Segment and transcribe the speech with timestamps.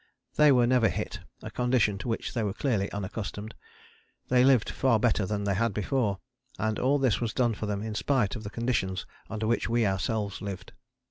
[0.35, 3.53] They were never hit, a condition to which they were clearly unaccustomed.
[4.29, 6.17] They lived far better than they had before,
[6.57, 9.85] and all this was done for them in spite of the conditions under which we
[9.85, 10.73] ourselves lived.